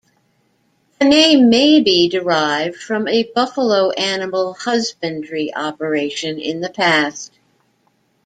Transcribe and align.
The 0.99 1.05
name 1.05 1.51
may 1.51 1.79
be 1.79 2.09
derived 2.09 2.75
from 2.75 3.07
a 3.07 3.31
buffalo 3.35 3.91
animal 3.91 4.55
husbandry 4.55 5.53
operation 5.53 6.39
in 6.39 6.59
the 6.59 6.71
past. 6.71 7.31